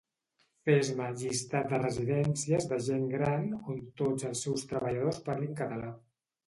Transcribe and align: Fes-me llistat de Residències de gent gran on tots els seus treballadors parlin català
Fes-me 0.69 1.09
llistat 1.23 1.69
de 1.73 1.79
Residències 1.83 2.67
de 2.73 2.81
gent 2.89 3.07
gran 3.15 3.47
on 3.61 3.87
tots 4.03 4.31
els 4.33 4.45
seus 4.49 4.69
treballadors 4.75 5.27
parlin 5.31 5.59
català 5.65 5.97